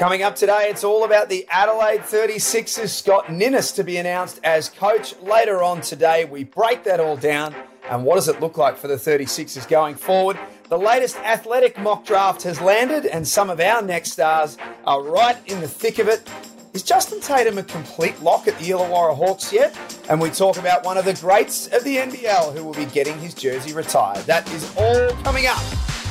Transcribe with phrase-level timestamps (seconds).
[0.00, 2.88] Coming up today, it's all about the Adelaide 36ers.
[2.88, 6.24] Scott Ninnis to be announced as coach later on today.
[6.24, 7.54] We break that all down.
[7.90, 10.38] And what does it look like for the 36ers going forward?
[10.68, 15.36] The latest athletic mock draft has landed, and some of our next stars are right
[15.50, 16.26] in the thick of it.
[16.72, 19.76] Is Justin Tatum a complete lock at the Illawarra Hawks yet?
[20.08, 23.18] And we talk about one of the greats of the NBL who will be getting
[23.18, 24.24] his jersey retired.
[24.24, 25.60] That is all coming up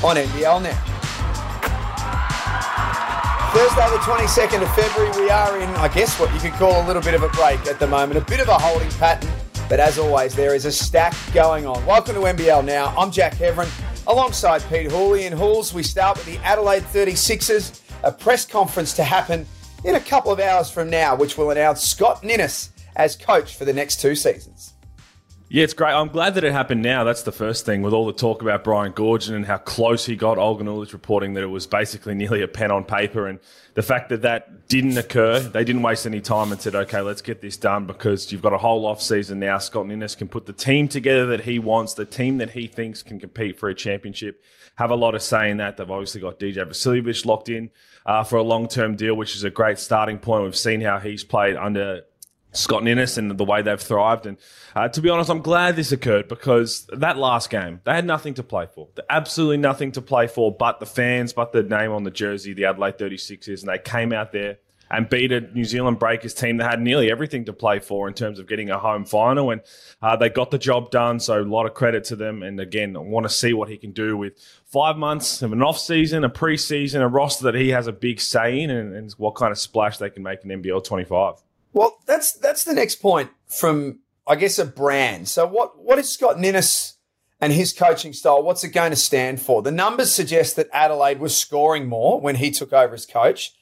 [0.04, 0.99] on NBL Now.
[3.60, 6.86] Thursday, the 22nd of February, we are in, I guess, what you could call a
[6.88, 9.30] little bit of a break at the moment, a bit of a holding pattern.
[9.68, 11.86] But as always, there is a stack going on.
[11.86, 12.96] Welcome to NBL Now.
[12.98, 13.68] I'm Jack Heverin
[14.08, 15.26] alongside Pete Hooley.
[15.26, 19.46] And Hools, we start with the Adelaide 36ers, a press conference to happen
[19.84, 23.66] in a couple of hours from now, which will announce Scott Ninnis as coach for
[23.66, 24.76] the next two seasons.
[25.52, 25.94] Yeah, it's great.
[25.94, 27.04] I'm glad that it happened now.
[27.04, 27.82] That's the first thing.
[27.82, 31.34] With all the talk about Brian Goorjian and how close he got, Olgun Uluc reporting
[31.34, 33.26] that it was basically nearly a pen on paper.
[33.26, 33.40] And
[33.74, 37.24] the fact that that didn't occur, they didn't waste any time and said, okay, let's
[37.24, 39.58] get this done because you've got a whole off season now.
[39.58, 43.02] Scott Ninnis can put the team together that he wants, the team that he thinks
[43.02, 44.44] can compete for a championship.
[44.76, 45.78] Have a lot of say in that.
[45.78, 47.72] They've obviously got DJ Vasiljevic locked in
[48.06, 50.44] uh, for a long term deal, which is a great starting point.
[50.44, 52.04] We've seen how he's played under
[52.52, 54.26] Scott Ninnis and the way they've thrived.
[54.26, 54.38] And
[54.76, 58.34] uh, to be honest, I'm glad this occurred because that last game, they had nothing
[58.36, 58.88] to play for.
[59.10, 62.66] Absolutely nothing to play for but the fans, but the name on the jersey, the
[62.66, 63.62] Adelaide 36ers.
[63.62, 64.58] And they came out there
[64.92, 68.16] and beat a New Zealand Breakers team that had nearly everything to play for in
[68.16, 69.52] terms of getting a home final.
[69.52, 69.62] And
[70.02, 71.20] uh, they got the job done.
[71.20, 72.42] So a lot of credit to them.
[72.42, 74.34] And again, I want to see what he can do with
[74.66, 78.20] five months of an off season, a preseason, a roster that he has a big
[78.20, 81.36] say in, and, and what kind of splash they can make in NBL 25.
[81.74, 85.28] Well, that's that's the next point from I guess a brand.
[85.28, 86.96] So what what is Scott Ninnis
[87.42, 88.44] and his coaching style?
[88.44, 89.62] What's it going to stand for?
[89.62, 93.56] The numbers suggest that Adelaide was scoring more when he took over as coach,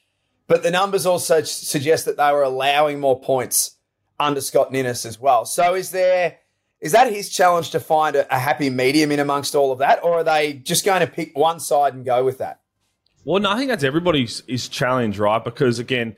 [0.47, 3.78] but the numbers also suggest that they were allowing more points
[4.19, 5.45] under Scott Ninnis as well.
[5.45, 6.38] So is there
[6.80, 10.03] is that his challenge to find a, a happy medium in amongst all of that,
[10.03, 12.62] or are they just going to pick one side and go with that?
[13.25, 15.44] Well, no, I think that's everybody's is challenge, right?
[15.44, 16.16] Because again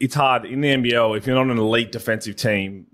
[0.00, 2.86] it's hard in the NBL if you're not an elite defensive team.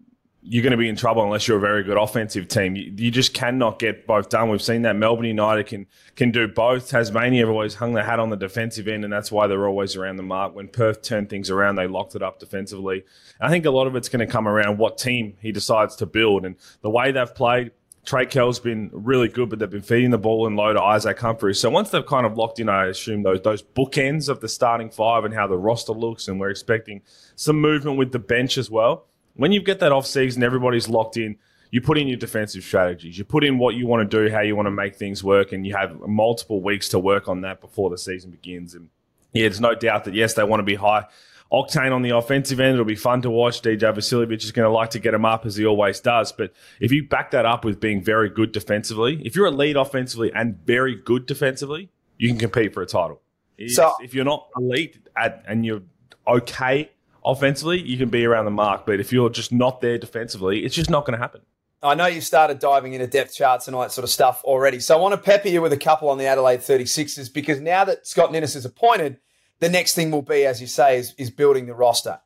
[0.44, 2.74] You're going to be in trouble unless you're a very good offensive team.
[2.74, 4.48] You, you just cannot get both done.
[4.48, 5.86] We've seen that Melbourne United can
[6.16, 6.88] can do both.
[6.88, 9.94] Tasmania have always hung their hat on the defensive end, and that's why they're always
[9.94, 10.52] around the mark.
[10.52, 13.04] When Perth turned things around, they locked it up defensively.
[13.40, 16.06] I think a lot of it's going to come around what team he decides to
[16.06, 17.70] build and the way they've played
[18.04, 21.18] Trey Kell's been really good, but they've been feeding the ball in low to Isaac
[21.20, 21.60] Humphries.
[21.60, 24.90] So once they've kind of locked in, I assume those those bookends of the starting
[24.90, 27.02] five and how the roster looks, and we're expecting
[27.36, 29.06] some movement with the bench as well.
[29.34, 31.36] When you get that off season, everybody's locked in.
[31.70, 33.16] You put in your defensive strategies.
[33.16, 35.52] You put in what you want to do, how you want to make things work,
[35.52, 38.74] and you have multiple weeks to work on that before the season begins.
[38.74, 38.90] And
[39.32, 41.06] yeah, there's no doubt that yes, they want to be high
[41.52, 42.74] octane on the offensive end.
[42.74, 43.60] It'll be fun to watch.
[43.60, 46.32] DJ Vasiljevic is going to like to get him up as he always does.
[46.32, 49.76] But if you back that up with being very good defensively, if you're a lead
[49.76, 53.20] offensively and very good defensively, you can compete for a title.
[53.68, 55.82] So if you're not elite at, and you're
[56.26, 56.90] okay
[57.24, 58.86] offensively, you can be around the mark.
[58.86, 61.42] But if you're just not there defensively, it's just not going to happen.
[61.84, 64.80] I know you've started diving into depth charts and all that sort of stuff already.
[64.80, 67.84] So I want to pepper you with a couple on the Adelaide 36ers because now
[67.84, 69.18] that Scott Ninnis is appointed–
[69.62, 72.18] the next thing will be, as you say, is, is building the roster.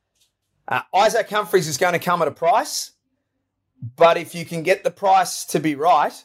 [0.66, 2.92] Uh, Isaac Humphries is going to come at a price,
[3.94, 6.24] but if you can get the price to be right,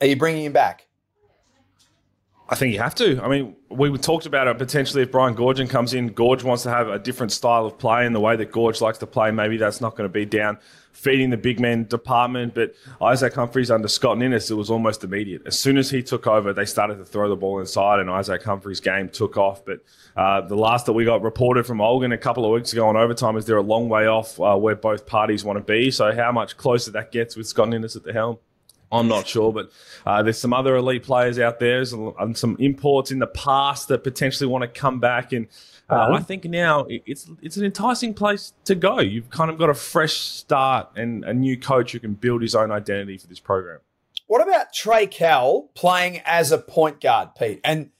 [0.00, 0.85] are you bringing him back?
[2.48, 3.20] I think you have to.
[3.22, 6.10] I mean, we talked about it potentially if Brian Goorjian comes in.
[6.10, 8.98] Goorj wants to have a different style of play in the way that Goorj likes
[8.98, 9.32] to play.
[9.32, 10.58] Maybe that's not going to be down
[10.92, 12.54] feeding the big men department.
[12.54, 15.42] But Isaac Humphries under Scott Ninnis, it was almost immediate.
[15.44, 18.44] As soon as he took over, they started to throw the ball inside, and Isaac
[18.44, 19.64] Humphries' game took off.
[19.64, 19.80] But
[20.16, 22.96] uh, the last that we got reported from Olgun a couple of weeks ago on
[22.96, 25.90] overtime is they're a long way off uh, where both parties want to be.
[25.90, 28.38] So how much closer that gets with Scott Ninnis at the helm?
[28.92, 29.70] I'm not sure, but
[30.04, 31.82] uh, there's some other elite players out there
[32.20, 35.32] and some imports in the past that potentially want to come back.
[35.32, 35.48] And
[35.90, 36.12] uh.
[36.12, 39.00] I think now it's it's an enticing place to go.
[39.00, 42.54] You've kind of got a fresh start and a new coach who can build his
[42.54, 43.80] own identity for this program.
[44.26, 47.60] What about Trey Kell playing as a point guard, Pete?
[47.64, 47.90] And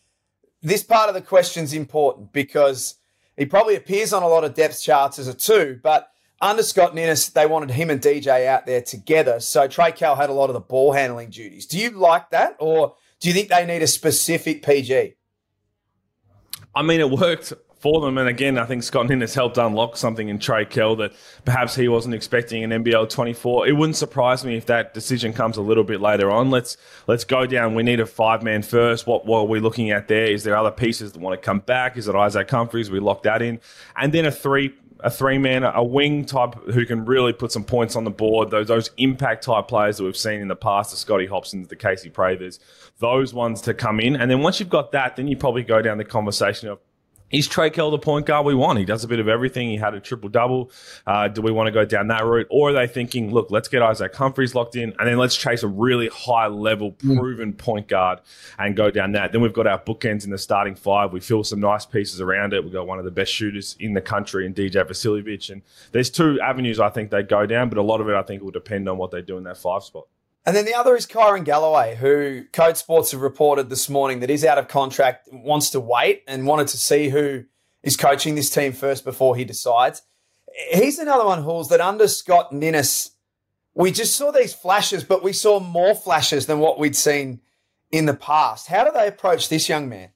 [0.63, 2.97] this part of the question is important because
[3.37, 6.11] he probably appears on a lot of depth charts as a two, but
[6.41, 9.41] under Scott Ninnis, they wanted him and DJ out there together.
[9.41, 11.67] So Trey Kell had a lot of the ball handling duties.
[11.67, 15.15] Do you like that, or do you think they need a specific PG?
[16.75, 18.19] I mean, it worked for them.
[18.19, 21.13] And again, I think Scott Ninnis helped unlock something in Trey Kell that
[21.45, 23.69] perhaps he wasn't expecting in NBL 24.
[23.69, 26.51] It wouldn't surprise me if that decision comes a little bit later on.
[26.51, 27.75] Let's let's go down.
[27.75, 29.07] We need a five man first.
[29.07, 30.27] What what are we looking at there?
[30.27, 31.97] Is there other pieces that want to come back?
[31.97, 32.91] Is it Isaac Humphries?
[32.91, 33.61] We lock that in,
[33.97, 37.65] and then a three a three man, a wing type who can really put some
[37.65, 38.51] points on the board.
[38.51, 41.77] Those those impact type players that we've seen in the past, the Scotty Hobsons, the
[41.77, 42.59] Casey Prathers,
[42.99, 44.17] those ones to come in.
[44.17, 46.79] And then once you've got that, then you probably go down the conversation of
[47.31, 48.79] is Trey Kell the point guard we want?
[48.79, 49.69] He does a bit of everything.
[49.69, 50.71] He had a triple double.
[51.07, 52.47] Uh, do we want to go down that route?
[52.51, 55.63] Or are they thinking, look, let's get Isaac Humphries locked in and then let's chase
[55.63, 57.17] a really high level, mm.
[57.17, 57.59] proven mm.
[57.59, 58.21] point guard
[58.59, 59.33] and go down that?
[59.33, 61.13] Then we've got our bookends in the starting five.
[61.13, 62.63] We fill some nice pieces around it.
[62.63, 65.51] We've got one of the best shooters in the country in DJ Vasiljevic.
[65.51, 65.63] And
[65.93, 68.43] there's two avenues I think they go down, but a lot of it I think
[68.43, 70.07] will depend on what they do in that five spot.
[70.47, 74.31] And then the other is Kyrin Galloway, who Code Sports have reported this morning that
[74.31, 77.45] he's out of contract, wants to wait and wanted to see who
[77.83, 80.03] is coaching this team first before he decides.
[80.73, 83.11] He's another one, Hools, that under Scott Ninnis,
[83.75, 87.41] we just saw these flashes, but we saw more flashes than what we'd seen
[87.91, 88.69] in the past.
[88.69, 90.11] How do they approach this young man?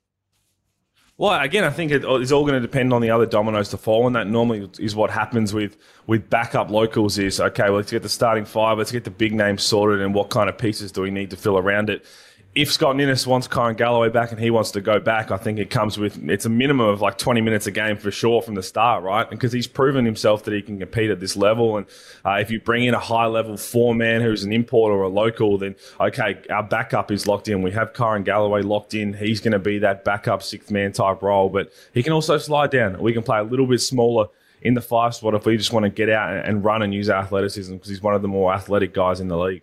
[1.21, 3.77] Well, again, I think oh, it's all going to depend on the other dominoes to
[3.77, 5.77] fall, and that normally is what happens with
[6.07, 7.19] with backup locals.
[7.19, 10.15] Is okay, well, let's get the starting five, let's get the big names sorted, and
[10.15, 12.07] what kind of pieces do we need to fill around it?
[12.53, 15.61] If Scott Ninnis wants Kyrin Galloway back and he wants to go back, I think
[15.61, 18.57] it comes with it's a minimum of like 20 minutes a game for sure from
[18.57, 19.29] the start, right?
[19.29, 21.77] Because he's proven himself that he can compete at this level.
[21.77, 21.87] And
[22.25, 25.09] uh, if you bring in a high level four man who's an import or a
[25.09, 27.63] local, then okay, our backup is locked in.
[27.63, 29.15] We have Kyrin Galloway locked in.
[29.15, 32.71] He's going to be that backup sixth man type role, but he can also slide
[32.71, 33.01] down.
[33.01, 34.27] We can play a little bit smaller
[34.61, 37.09] in the five spot if we just want to get out and run and use
[37.09, 39.63] athleticism because he's one of the more athletic guys in the league.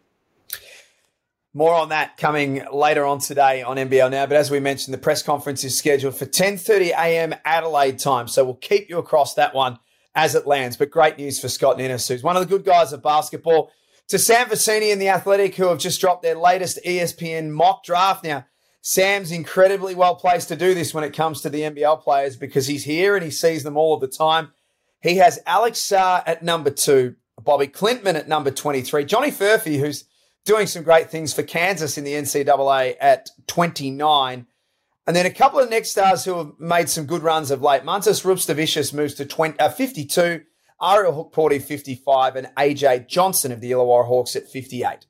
[1.57, 4.27] More on that coming later on today on NBL Now.
[4.27, 7.33] But as we mentioned, the press conference is scheduled for 10.30 a.m.
[7.45, 8.27] Adelaide time.
[8.27, 9.79] So we'll keep you across that one
[10.13, 10.77] as it lands.
[10.77, 13.71] But great news for Scott Ninnis, who's one of the good guys of basketball.
[14.09, 18.23] To Sam Vecenie and The Athletic, who have just dropped their latest ESPN mock draft.
[18.23, 18.45] Now,
[18.83, 22.67] Sam's incredibly well placed to do this when it comes to the NBL players because
[22.67, 24.51] he's here and he sees them all of the time.
[25.01, 30.03] He has Alex Sarr at number two, Bobby Klintman at number 23, Johnny Furphy, who's–
[30.47, 34.47] doing some great things for Kansas in the NCAA at 29.
[35.05, 37.83] And then a couple of next stars who have made some good runs of late.
[37.83, 40.41] Mantas Rubstavicius moves to 20, uh, 52,
[40.81, 45.05] Ariel Hukporti 55, and AJ Johnson of the Illawarra Hawks at 58.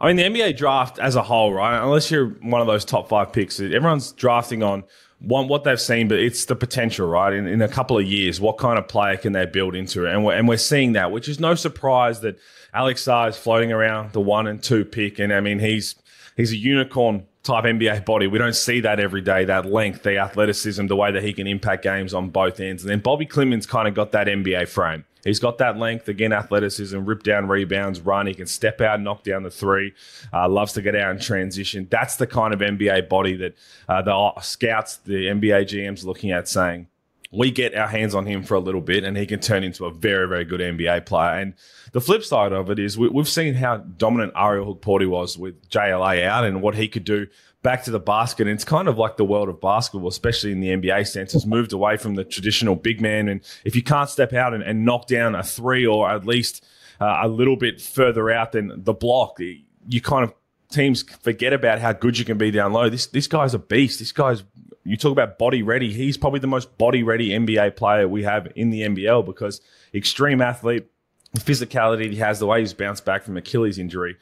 [0.00, 1.82] I mean, the NBA draft as a whole, right?
[1.82, 4.84] Unless you're one of those top five picks, everyone's drafting on
[5.20, 7.32] one what they've seen, but it's the potential, right?
[7.32, 10.14] In, in a couple of years, what kind of player can they build into it?
[10.14, 12.38] And we're, and we're seeing that, which is no surprise that
[12.72, 15.96] Alex Sarr is floating around the one and two pick, and I mean he's
[16.36, 18.26] he's a unicorn type NBA body.
[18.26, 19.44] We don't see that every day.
[19.46, 22.82] That length, the athleticism, the way that he can impact games on both ends.
[22.82, 25.04] And then Bobby Klintman's kind of got that NBA frame.
[25.24, 28.26] He's got that length again, athleticism, rip down rebounds, run.
[28.26, 29.94] He can step out, knock down the three.
[30.32, 31.88] Uh, loves to get out and transition.
[31.90, 33.56] That's the kind of NBA body that
[33.88, 36.86] uh, the scouts, the NBA GMs, looking at saying
[37.30, 39.84] we get our hands on him for a little bit and he can turn into
[39.84, 41.38] a very, very good NBA player.
[41.38, 41.54] And
[41.92, 45.68] the flip side of it is we, have seen how dominant Ariel Hukporti was with
[45.68, 47.26] JLA out and what he could do
[47.62, 48.46] back to the basket.
[48.46, 51.44] And it's kind of like the world of basketball, especially in the NBA sense, has
[51.44, 53.28] moved away from the traditional big man.
[53.28, 56.64] And if you can't step out and, and knock down a three or at least
[57.00, 59.38] uh, a little bit further out than the block,
[59.86, 60.32] you kind of
[60.70, 62.88] teams forget about how good you can be down low.
[62.88, 63.98] This this guy's a beast.
[63.98, 64.42] This guy's
[64.84, 65.92] you talk about body ready.
[65.92, 69.60] He's probably the most body ready NBA player we have in the NBL because
[69.94, 70.86] extreme athlete,
[71.32, 74.16] the physicality he has, the way he's bounced back from Achilles injury,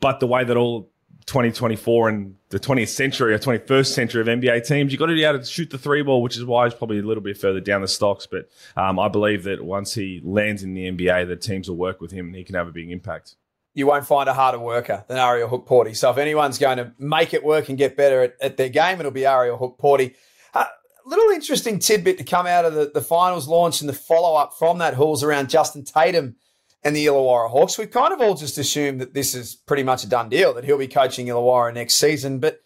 [0.00, 0.90] but the way that all
[1.26, 5.24] 2024 and the 20th century or 21st century of NBA teams, you've got to be
[5.24, 7.60] able to shoot the three ball, which is why he's probably a little bit further
[7.60, 8.26] down the stocks.
[8.26, 12.00] But um, I believe that once he lands in the NBA, the teams will work
[12.00, 13.36] with him and he can have a big impact
[13.74, 15.96] you won't find a harder worker than Ariel Hukporti.
[15.96, 18.98] So if anyone's going to make it work and get better at, at their game,
[18.98, 20.14] it'll be Ariel Hukporti.
[20.54, 20.66] A uh,
[21.06, 24.54] little interesting tidbit to come out of the, the finals launch and the follow up
[24.58, 26.36] from that Hools around Justin Tatum
[26.82, 27.78] and the Illawarra Hawks.
[27.78, 30.64] We've kind of all just assumed that this is pretty much a done deal, that
[30.64, 32.60] he'll be coaching Illawarra next season, but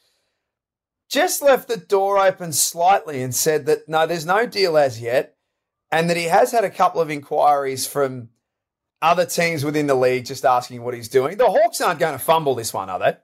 [1.10, 5.36] just left the door open slightly and said that no, there's no deal as yet,
[5.90, 8.30] and that he has had a couple of inquiries from
[9.04, 11.36] other teams within the league just asking what he's doing.
[11.36, 13.16] The Hawks aren't going to fumble this one, are they?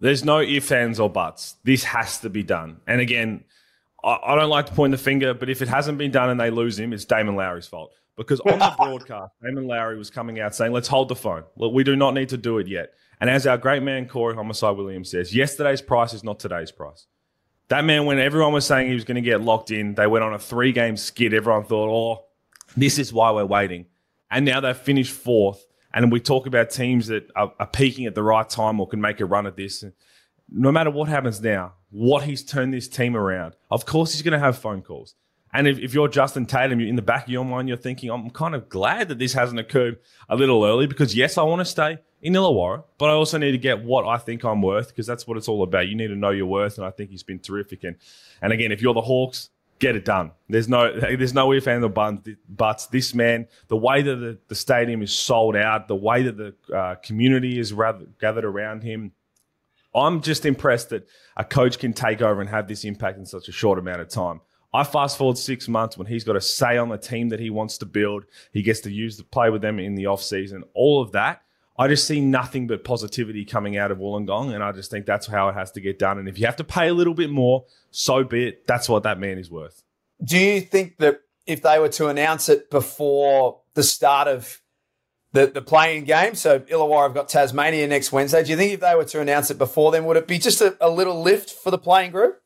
[0.00, 1.56] There's no ifs, ands, or buts.
[1.64, 2.80] This has to be done.
[2.86, 3.44] And again,
[4.02, 6.38] I, I don't like to point the finger, but if it hasn't been done and
[6.38, 7.92] they lose him, it's Damon Lowry's fault.
[8.16, 11.42] Because on the broadcast, Damon Lowry was coming out saying, let's hold the phone.
[11.56, 12.92] Look, we do not need to do it yet.
[13.20, 17.06] And as our great man Corey Homicide Williams says, yesterday's price is not today's price.
[17.68, 20.24] That man, when everyone was saying he was going to get locked in, they went
[20.24, 21.34] on a three game skid.
[21.34, 22.24] Everyone thought, oh,
[22.76, 23.86] this is why we're waiting.
[24.30, 25.64] And now they've finished fourth.
[25.92, 29.00] And we talk about teams that are, are peaking at the right time or can
[29.00, 29.84] make a run at this.
[30.50, 34.32] No matter what happens now, what he's turned this team around, of course he's going
[34.32, 35.14] to have phone calls.
[35.52, 38.10] And if, if you're Justin Tatum, you're in the back of your mind, you're thinking,
[38.10, 41.60] I'm kind of glad that this hasn't occurred a little early because, yes, I want
[41.60, 44.88] to stay in Illawarra, but I also need to get what I think I'm worth
[44.88, 45.88] because that's what it's all about.
[45.88, 47.84] You need to know your worth, and I think he's been terrific.
[47.84, 47.96] And,
[48.42, 50.32] and again, if you're the Hawks, get it done.
[50.48, 52.86] There's no, there's no if and the buts.
[52.86, 56.54] This man, the way that the, the stadium is sold out, the way that the
[56.74, 59.12] uh, community is rather, gathered around him,
[59.94, 63.48] I'm just impressed that a coach can take over and have this impact in such
[63.48, 64.40] a short amount of time.
[64.72, 67.48] I fast forward six months when he's got a say on the team that he
[67.48, 68.24] wants to build.
[68.52, 70.62] He gets to use the play with them in the off season.
[70.74, 71.42] All of that,
[71.78, 75.28] I just see nothing but positivity coming out of Wollongong, and I just think that's
[75.28, 76.18] how it has to get done.
[76.18, 78.66] And if you have to pay a little bit more, so be it.
[78.66, 79.84] That's what that man is worth.
[80.22, 84.60] Do you think that if they were to announce it before the start of
[85.32, 88.80] the, the playing game, so Illawarra have got Tasmania next Wednesday, do you think if
[88.80, 91.50] they were to announce it before then, would it be just a, a little lift
[91.50, 92.42] for the playing group?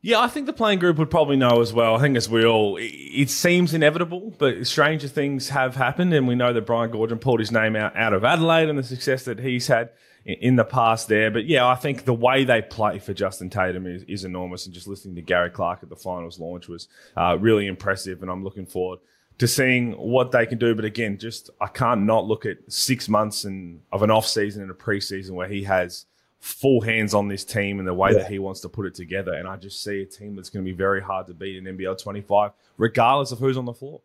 [0.00, 1.96] Yeah, I think the playing group would probably know as well.
[1.96, 6.36] I think as we all, it seems inevitable, but stranger things have happened, and we
[6.36, 9.40] know that Brian Goorjian pulled his name out, out of Adelaide and the success that
[9.40, 9.90] he's had
[10.24, 11.32] in the past there.
[11.32, 14.74] But yeah, I think the way they play for Justin Tatum is, is enormous, and
[14.74, 16.86] just listening to Gary Clark at the finals launch was
[17.16, 19.00] uh, really impressive, and I'm looking forward
[19.38, 20.76] to seeing what they can do.
[20.76, 24.62] But again, just I can't not look at six months and of an off season
[24.62, 26.06] and a preseason where he has–
[26.40, 28.18] full hands on this team and the way yeah.
[28.18, 29.32] that he wants to put it together.
[29.32, 31.64] And I just see a team that's going to be very hard to beat in
[31.64, 34.00] NBL 25, regardless of who's on the floor.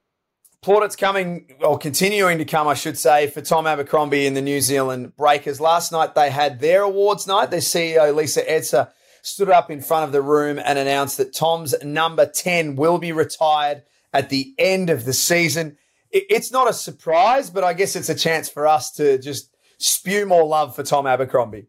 [0.62, 4.62] Plaudits coming, or continuing to come, I should say, for Tom Abercrombie and the New
[4.62, 5.60] Zealand Breakers.
[5.60, 7.52] Last night they had their awards night.
[7.52, 8.90] Their CEO, Lisa Edser,
[9.22, 13.12] stood up in front of the room and announced that Tom's number 10 will be
[13.12, 15.78] retired at the end of the season.
[16.12, 20.26] It's not a surprise, but I guess it's a chance for us to just spew
[20.26, 21.68] more love for Tom Abercrombie.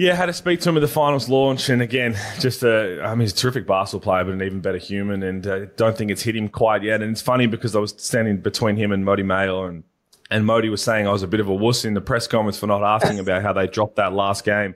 [0.00, 3.10] Yeah, had to speak to him at the finals launch, and again, just a, I
[3.10, 6.10] mean, he's a terrific basketball player, but an even better human, and uh, don't think
[6.10, 7.02] it's hit him quite yet.
[7.02, 9.84] And it's funny because I was standing between him and Mody Maor, and
[10.30, 12.58] and Mody was saying I was a bit of a wuss in the press conference
[12.58, 14.74] for not asking about how they dropped that last game.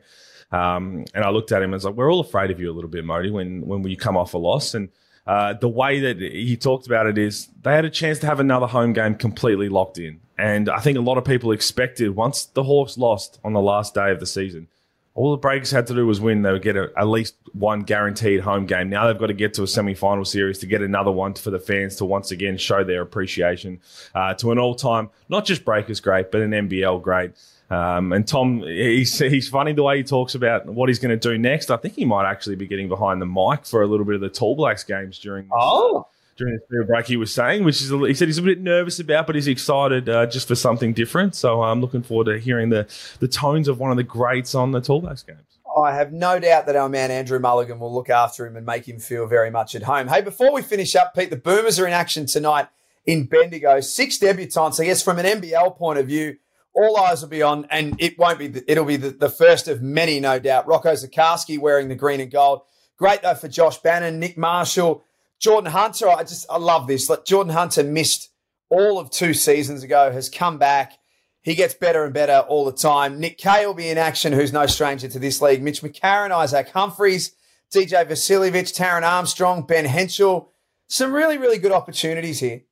[0.53, 2.75] Um, and I looked at him and was like, "We're all afraid of you a
[2.75, 4.91] little bit, Mody, when when you come off a loss." And
[5.27, 8.41] uh, the way that he talked about it is they had a chance to have
[8.41, 12.45] another home game completely locked in, and I think a lot of people expected once
[12.45, 14.69] the Hawks lost on the last day of the season
[15.15, 16.43] all the Breakers had to do was win.
[16.43, 18.91] They would get a, at least one guaranteed home game.
[18.91, 21.61] Now they've got to get to a semi-final series to get another one for the
[21.61, 23.81] fans to once again show their appreciation
[24.15, 27.33] uh, to an all-time, not just Breakers great, but an NBL great.
[27.71, 31.29] Um, and Tom, he's, he's funny the way he talks about what he's going to
[31.29, 31.71] do next.
[31.71, 34.21] I think he might actually be getting behind the mic for a little bit of
[34.21, 35.45] the Tall Blacks games during.
[35.45, 36.07] This, oh
[36.37, 39.27] during the break he was saying, which is he said he's a bit nervous about,
[39.27, 41.35] but he's excited uh, just for something different.
[41.35, 42.87] So I'm looking forward to hearing the
[43.21, 45.41] the tones of one of the greats on the Tall Blacks games.
[45.77, 48.87] I have no doubt that our man Andrew Mulligan will look after him and make
[48.87, 50.07] him feel very much at home.
[50.07, 52.69] Hey, before we finish up, Pete, the Boomers are in action tonight
[53.07, 53.81] in Bendigo.
[53.81, 56.37] Six debutants, I guess, from an NBL point of view.
[56.75, 58.49] All eyes will be on, and it won't be.
[58.49, 60.67] The, it'll be the, the first of many, no doubt.
[60.67, 62.63] Rocco Zikarsky wearing the green and gold.
[62.97, 65.05] Great though for Josh Bannan, Nick Marshall,
[65.45, 67.11] Jordan Hunter, I just I love this.
[67.11, 68.31] Like Jordan Hunter missed
[68.71, 70.95] all of two seasons ago, has come back.
[71.43, 73.21] He gets better and better all the time.
[73.21, 75.63] Nick Kay will be in action, who's no stranger to this league.
[75.63, 77.37] Mitch McCarron, Isaac Humphries,
[77.71, 80.49] DJ Vasiljevic, Taran Armstrong, Ben Henshall.
[80.87, 82.63] Some really, really good opportunities here.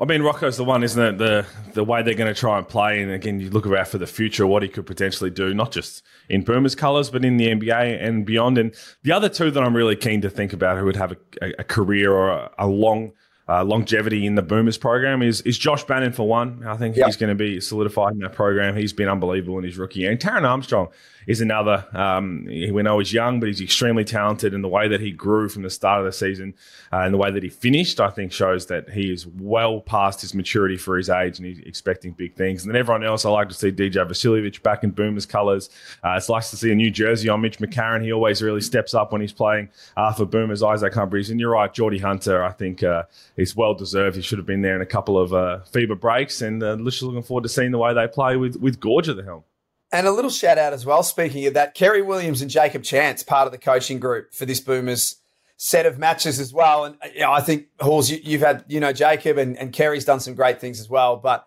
[0.00, 1.18] I mean, Rocco's the one, isn't it?
[1.18, 3.98] The the way they're going to try and play, and again, you look around for
[3.98, 7.48] the future, what he could potentially do, not just in Boomers colours, but in the
[7.48, 8.56] NBA and beyond.
[8.56, 11.52] And the other two that I'm really keen to think about, who would have a,
[11.58, 13.12] a career or a, a long
[13.50, 16.64] uh, longevity in the Boomers program is is Josh Bannan for one.
[16.64, 17.06] I think yep.
[17.06, 18.76] he's going to be solidified in that program.
[18.76, 20.12] He's been unbelievable in his rookie year.
[20.12, 20.88] And Taran Armstrong
[21.26, 21.86] is another.
[21.92, 24.54] Um, we know he's young, but he's extremely talented.
[24.54, 26.54] And the way that he grew from the start of the season
[26.92, 30.20] uh, and the way that he finished, I think, shows that he is well past
[30.20, 32.64] his maturity for his age and he's expecting big things.
[32.64, 35.70] And then everyone else, I like to see DJ Vasiljevic back in Boomers colours.
[36.04, 38.02] Uh, it's nice to see a new jersey on Mitch McCarron.
[38.02, 40.62] He always really steps up when he's playing uh, for Boomers.
[40.62, 42.42] Isaac Humphries, and you're right, Geordie Hunter.
[42.44, 43.04] I think uh,
[43.36, 44.16] he's well deserved.
[44.16, 47.22] He should have been there in a couple of uh, FIBA breaks, and uh, looking
[47.22, 49.44] forward to seeing the way they play with with Goorj at the helm.
[49.92, 53.24] And a little shout out as well, speaking of that, Kerry Williams and Jacob Chance,
[53.24, 55.16] part of the coaching group for this Boomers
[55.56, 56.84] set of matches as well.
[56.84, 60.04] And you know, I think, Hools, you, have had, you know, Jacob and, and Kerry's
[60.04, 61.16] done some great things as well.
[61.16, 61.46] But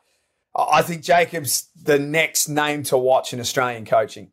[0.56, 4.32] I think Jacob's the next name to watch in Australian coaching.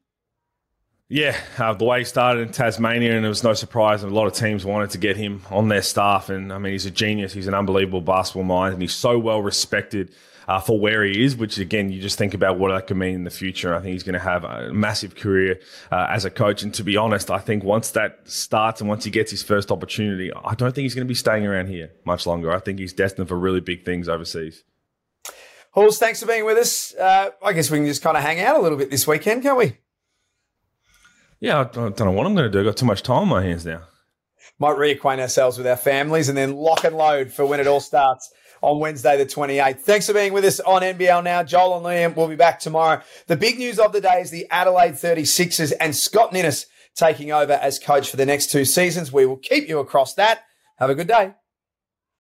[1.08, 4.04] Yeah, uh, the way he started in Tasmania, and it was no surprise.
[4.04, 6.86] A lot of teams wanted to get him on their staff, and I mean, he's
[6.86, 7.32] a genius.
[7.32, 10.12] He's an unbelievable basketball mind, and he's so well respected
[10.50, 11.36] uh, for where he is.
[11.36, 13.72] Which again, you just think about what that could mean in the future.
[13.72, 15.60] I think he's going to have a massive career
[15.92, 16.64] uh, as a coach.
[16.64, 19.70] And to be honest, I think once that starts and once he gets his first
[19.70, 22.50] opportunity, I don't think he's going to be staying around here much longer.
[22.50, 24.64] I think he's destined for really big things overseas.
[25.72, 26.94] Hools, thanks for being with us.
[26.96, 29.44] Uh, I guess we can just kind of hang out a little bit this weekend,
[29.44, 29.76] can't we?
[31.38, 32.58] Yeah, I don't know what I'm going to do.
[32.58, 33.82] I've got too much time on my hands now.
[34.58, 37.80] Might reacquaint ourselves with our families and then lock and load for when it all
[37.80, 38.30] starts
[38.62, 39.80] on Wednesday, the 28th.
[39.80, 41.42] Thanks for being with us on NBL Now.
[41.42, 43.02] Joel and Liam will be back tomorrow.
[43.26, 47.52] The big news of the day is the Adelaide 36ers and Scott Ninnis taking over
[47.54, 49.12] as coach for the next two seasons.
[49.12, 50.44] We will keep you across that.
[50.78, 51.34] Have a good day.